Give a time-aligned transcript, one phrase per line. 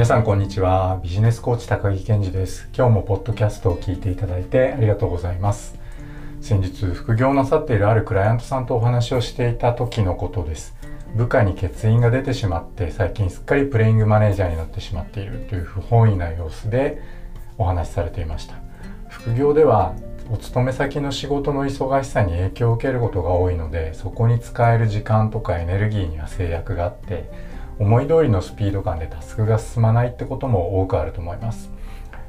[0.00, 0.98] 皆さんこんにちは。
[1.02, 2.70] ビジネスコーチ高木健二です。
[2.74, 5.78] 今日もポッドキャストを聞いていただいてありがとうございます。
[6.40, 10.74] 先日副業なさっているあるクライアントさんとお話をしていた時のことです。
[11.14, 17.02] 部下に欠員が出てしまって最近すっかりプレイングマネージャーになってしまっているという不本意な様子で
[17.58, 18.54] お話しされていました。
[19.06, 19.94] 副業では
[20.32, 27.49] お勤め先の仕事の忙しさに影響を受けることが多いのでそこに使える時間とかエネルギーには制約があって
[27.80, 31.72] 思い通りのスピード感でタスクが進まないってことも多くあると思います。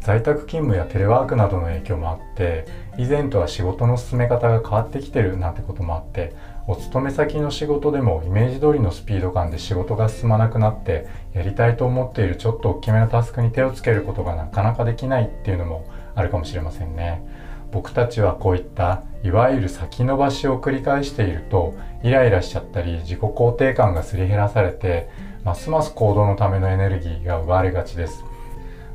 [0.00, 2.64] 在宅勤務やテレワークなどの影響もあって
[2.96, 6.32] 以前とは仕事の進め方が変わってきてるなんてこともあって
[6.68, 15.84] お勤め先の仕事でもイメージ通りのスピード感で仕事が進まなくなってやりたいと思っているちょっと大きめのタスクに手をつけることがなかなかできないっていうのも
[16.14, 17.24] あるかもしれませんね。
[17.72, 25.08] 僕たちはこういったいわゆる先延ばしを繰り返しているとイライラしちゃったり自己肯定感がすり減らされて
[25.46, 28.24] ますます行動のためのエネルギーが奪われがちです。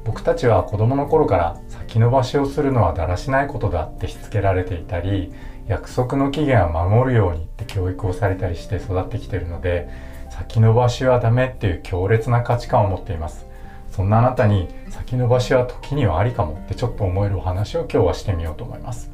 [0.03, 5.31] 僕たちは子供の頃から先延ばしをするのはだらしないことだってしつけられていたり
[5.69, 9.87] 約束の期限は守るようにって教育をされたりして育ってきているので
[10.29, 13.47] 先延ばしはダメっていう強烈な価値観を持っています。
[13.89, 19.09] そんなあなたに先延ばしは時にはありかもってちょっと思えるお話を今日はしてみようと思います。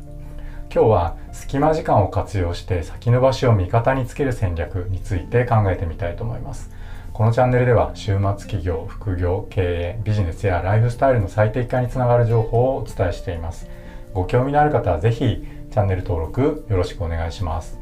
[0.73, 6.75] 今日は隙間時間を活用して先延ばしを味方につける戦略について考えてみたいと思います。
[7.17, 13.67] このチャンネルでは週末企業、副業、経営、ビジネスやライフスタイルの最適化につながる情報をお伝えしています。
[14.13, 17.79] ご興味のある方はぜひチャンネル登録よろしくお願いします。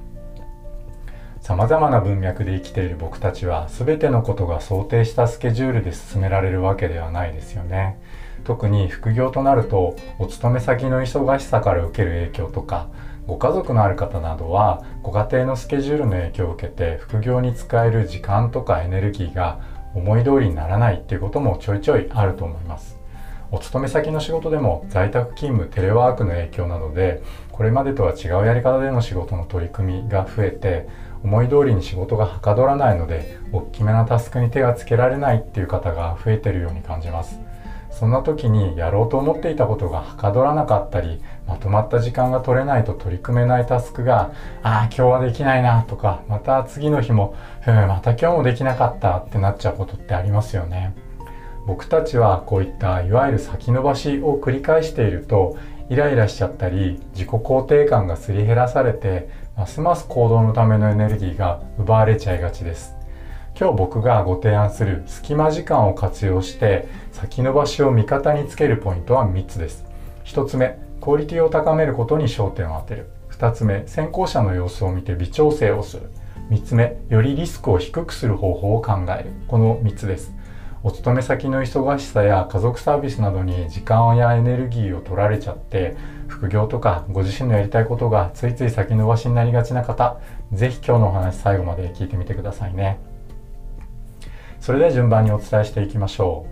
[1.42, 8.00] 様々な文脈で生きている僕たちは全てのことが想定したスケジュールで進められるわけではないですよね。
[8.46, 12.88] 特に副業となるとお勤め先の忙しさから受ける影響とか
[13.28, 19.60] ご家族のある方などはご家庭のスケジュールの影響を受けて副業に使える時間とかエネルギーが
[19.96, 23.00] 思い通りにならないっていうこともちょいちょいあると思います。
[23.52, 27.22] お勤め先の仕事でも在宅勤務テレワークの影響などで
[27.52, 30.90] これまでとは違うやり方での仕事の取り組みが増えて
[31.24, 37.40] 思い通りに仕事がはかどらないので大きめなタスクに手がつけられないっていう方が増えてるように感じます。
[37.98, 44.34] そんな時にやろうと思っていたことがはかどらなかったりまとまった時間が取れないと取り組めないタスクが
[44.64, 50.94] ああ今日はできないなとかまた次の日もふまた今日もできなかったってなっちゃうことってありますよね。
[51.66, 55.58] 僕たちはこういったいわゆる先延ばしを繰り返していると
[55.90, 63.05] イライラしちゃったり自己肯定感がすり減らされてますます行動のためのエネルギーが奪われちゃいがちです。
[63.58, 69.86] 今日僕がご提案する隙間時間を活用して先延ばしを味方につけるポイントは3つです。
[70.26, 73.08] 1つ目クオリティを高めることに焦点を当てる。
[73.32, 76.10] 2つ目先行者の様子を見て微調整をする。
[76.50, 79.32] 3つ目よりリスクを低くする方法を考える。
[79.48, 80.36] この3つです。
[80.84, 85.96] お勤め先の忙しさや家族サービスなどに時間やエネルギーを取られちゃって
[86.28, 90.20] 副業とかご自身のやりたいことがついつい先延ばしになりがちな方
[90.52, 93.00] 是非今日のお話最後まで聞いてみてくださいね。
[94.66, 96.48] それでは順番にお伝えしていきましょ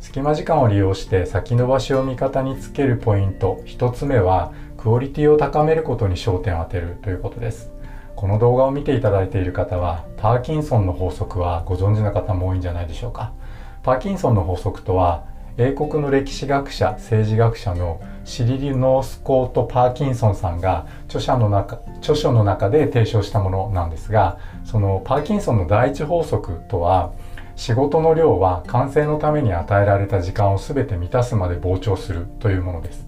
[0.00, 0.04] う。
[0.04, 3.64] 隙間時間を利用して先延ばしを味方につけるポイント。
[3.66, 6.98] 1つ目はクオリティを高めることに焦点を当てる。
[7.02, 7.72] ということです。
[8.14, 13.32] この動画を見ていただいている方はパーキンソンの法則はご存知の方も多いんじゃないでしょうか。
[13.82, 15.24] パーキンソンの法則とは
[15.56, 27.12] 英国の歴史学者政治学者のシリル・ノースコート・パーキンソンさんが著者の中著書の中で提唱したものなんですがそのパーキンソンの第一法則とは
[27.58, 33.04] 仕事の量は完成のために与えられた時間を全て満たすまで膨張するというものです。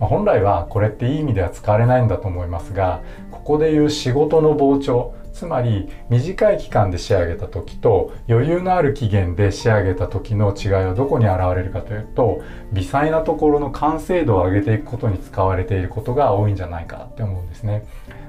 [0.00, 17.84] まあ、本来はこれっていい意味では使われないんだと思いますがここでいう仕事の膨張つまり短い期間で仕上げた時と余裕のある期限で仕上げた時の違いはどこに現れるかというと微細なところの完成度を上げていくことに使われていることが多いんじゃないかって思うんですね。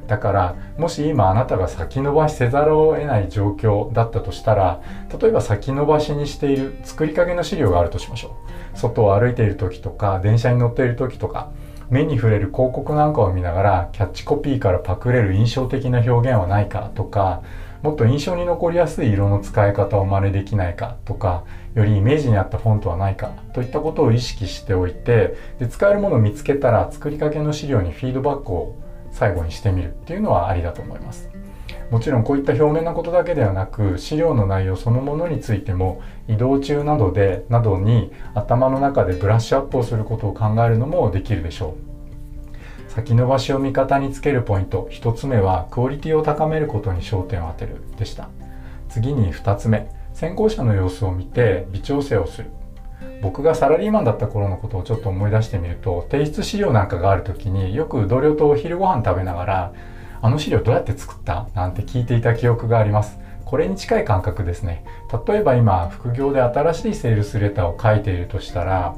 [0.08, 4.82] だからもし今あなたが先延ばしせざるを得ない状況だったとしたら
[5.18, 8.36] 例えば先延ばしにしている作りかけの資料があるとしましょ
[8.76, 11.52] う外を歩いている時とか電車に乗っている時とか
[11.94, 17.44] 目に触れる広告なんかを見ながらキャッチコピーからパクれる印象的な表現はないかとか
[17.84, 21.44] もっと印象に残りやすい色の使い方を真似できないかとか
[21.76, 28.76] よりイメージに合ったフォントはないかといったことを意識しておいてで使えるものを見つけたら作りかけの資料にフィードバックを
[29.12, 31.33] 最後にしてみるっていうのはありだと思います。
[31.94, 41.76] もちろんこういった表面なことだけではなく資料の内容そのものについても移動中などでなどに頭の中でブラッシュアップをすることを考えるのもできるでしょ
[42.90, 42.92] う。
[42.92, 48.28] 先延ばしを味方につけるポイント1つ目はクオリティを高めることに焦点を当てるでした。
[48.90, 52.50] 次に2つ目先行者の様子を見て微調整をする。
[53.22, 59.74] 僕がサラリーマンだった頃のことをちょっと思い出してみると提出資料なんかがある時によく同僚とお昼ご飯食べながら
[60.24, 64.84] 「あの資料どうやって作った?」なんて聞いていた記憶がありますこれに近い感覚ですね
[65.28, 68.96] 例えば今副業で新しいセールスレターを書いているとしたら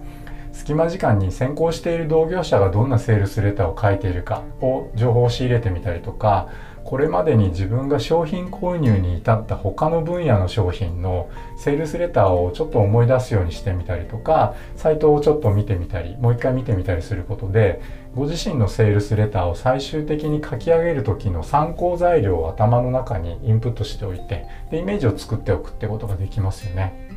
[0.53, 6.47] 隙間時間に先行している同業者がどんなセールスレターを書いているかを情報を仕入れてみたりとか
[6.85, 17.81] これまでに自分が商品購入に至った他の分野の商品のセールスレターをちょっと思い出すようにしてみたりとかサイトをちょっと見てみたりもう一回見てみたりすることで
[18.13, 27.09] ご自身のセールスレターを最終的に書き上げる時の参考材料を頭の中にインプットしておいてでイメージを作っておくってことができますよね。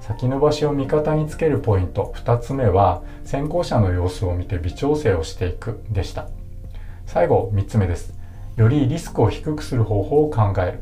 [0.00, 6.26] 先延ばしを味方につけるポイント2つ目は先行者の様子を見て微調整をしていくでした
[7.06, 8.19] 最後3つ目です
[8.60, 10.80] よりリスクを低くする方法を考える。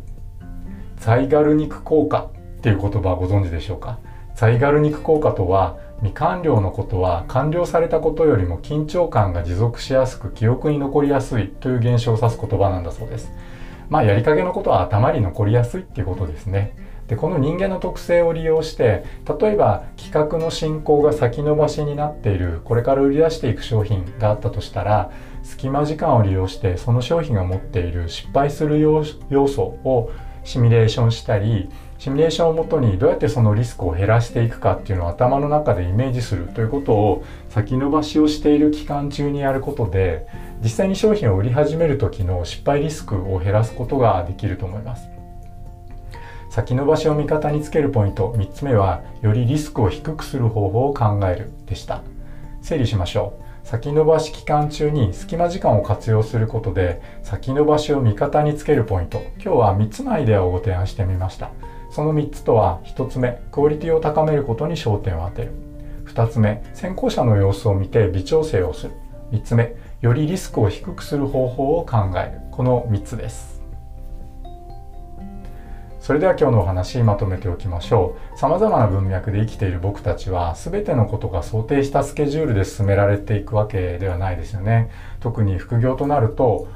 [0.96, 2.28] ザイガルニク効果
[2.58, 4.00] っていう言葉ご存知でしょうか？
[4.34, 13.30] ザイガルニク効果とは未完了のことは完了されたことよりも緊張感が持続しやすく記憶に残りやすいという現象を指す言葉なんだそうです。
[13.88, 16.74] まあやりかけのことは頭に残りやすいっていうことですね。
[17.06, 19.04] でこの人間の特性を利用して
[19.40, 25.10] 例えば企画の進行が先延ばしになっているこれから売り出していく商品があったとしたら
[25.42, 30.10] 隙間時間を利用してその商品が持っている失敗する要素を
[30.44, 31.68] シミュレーションしたり
[31.98, 40.26] シミュレーションをもとにどうやってそのリスクを減らしていくかっていうのを頭の中でイメージするということを先延ばしをしている期間中にやることで
[40.62, 45.18] 実際に商品を売り始める時の失敗リスクを減らすことができると思います。
[46.50, 52.02] 先延ばしを味方につけるポイント3つ目はよりリスクを低くする方法を考えるでした
[52.62, 59.20] 整理しましょう先延ばし期間中に隙間時間を活用することで先延ばしを味方につけるポイント。
[59.34, 61.50] 今日は3つのアイデアをご提案してみました。
[61.90, 65.52] その3つとは1つ目クオリティを高めることに焦点を当てる。
[66.06, 68.92] 2つ目先行者の様子を見て微調整をする。
[69.32, 72.40] 3つ目よりリスクを低くする方法を考える。
[72.50, 73.57] この3つです。
[76.08, 78.38] それでは今日のお話まとめておきましょう。
[78.38, 84.90] 様々な文脈で生きている僕たちは全てのことが想定したスケジュールで進められていくわけではないですよね。
[85.20, 86.66] 特に副業となると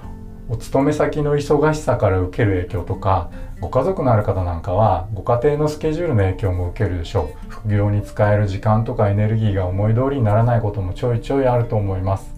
[0.50, 7.48] お勤め先の忙しさから受ける影響とかご家族のある方なんかはご家庭のスケジュールの影響も受けるでしょう。
[7.48, 12.31] 副業に使える時間とかエネルギーが思い通りにならないこともちょいちょいあると思います。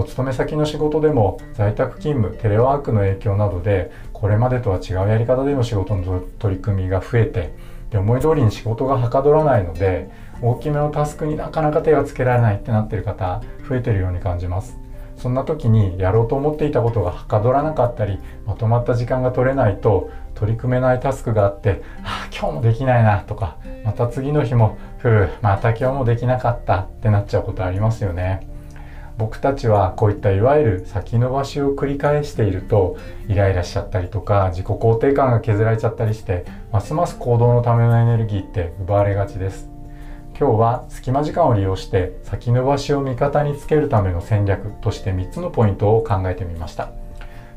[0.00, 7.52] お勤め先の仕事でも在宅勤務テレワークの影響などでこれまでとは違うやり方での仕事の取り組みが増えて
[7.90, 10.10] で思い通りに仕事がはかどらないので
[10.40, 14.78] 大きめのタスクになかなか手がつけられないってなってる方増えてるように感じます。
[15.18, 28.48] そんな時にやろうと思っていたことがはかどらなかったりまとまった時間が取れないと取り組めないタスクがあって「ああ今日もできないな」とかまた次の日も「ふうまた今日もできなかった」ってなっちゃうことありますよね。
[29.20, 32.96] 僕たちはこういったいわゆる先延ばしを繰り返していると
[33.28, 39.68] イライラしちゃったりとか自己肯定感が削られちゃったりしてますます行動のためのエネルギーって奪われがちです。
[40.38, 46.88] 今日は隙間時間を利用して先延ばしを味方につけるための戦略として3つのポイントを考えてみました。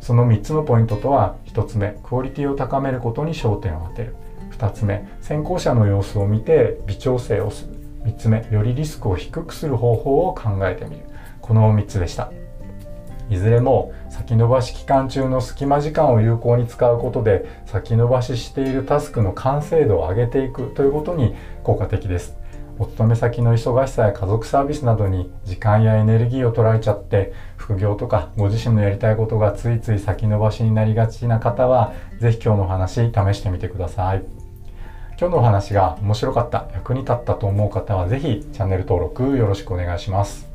[0.01, 4.17] その3つのポイントとは1つ目クオリティを高めることに焦点を当てる。
[4.51, 7.72] 2つ目先行者の様子を見て微調整をする。
[8.05, 11.03] 3つ目よりリスクを低くする方法を考えてみる。
[11.41, 12.31] この3つでした。
[13.29, 21.33] いずれも先延ばし期間中の隙間時間を有効に使うことで先延ばししているタスクの完成度を上げていくということに
[21.63, 22.37] 効果的です。
[22.79, 34.42] お勤め先の忙しさや家族サービスなどに時間やエネルギーを取られちゃって副業とかご自身のやりたいことがついつい先延ばしになりがちな方は是非今日のお話試してみてください。
[35.19, 40.49] 今日のお話が面白かった役に立ったと思う方は是非チャンネル登録よろしくお願いします。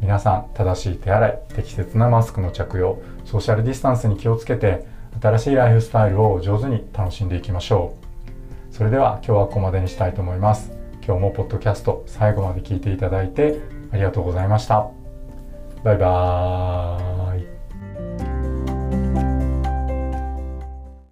[0.00, 4.86] 皆さん正しい手洗い適切なマスクの着用ソーシャルディスタンスに気をつけて
[5.20, 7.94] 新しいライフスタイルを上手に楽しんでいきましょ
[8.70, 8.74] う。
[8.74, 10.72] それでは今日はここまでにしたいと思います。
[11.04, 13.60] 今日もポッドキャスト最後まで聞いていただいて
[13.92, 14.88] ありがとうございました。
[15.82, 17.17] バイバーイ。